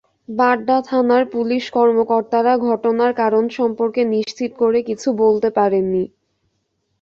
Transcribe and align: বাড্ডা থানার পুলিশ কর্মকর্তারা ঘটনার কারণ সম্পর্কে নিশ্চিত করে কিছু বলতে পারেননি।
বাড্ডা 0.31 0.77
থানার 0.87 1.23
পুলিশ 1.33 1.63
কর্মকর্তারা 1.77 2.53
ঘটনার 2.67 3.11
কারণ 3.21 3.43
সম্পর্কে 3.57 4.01
নিশ্চিত 4.13 4.51
করে 4.61 4.79
কিছু 4.89 5.07
বলতে 5.23 5.49
পারেননি। 5.57 6.03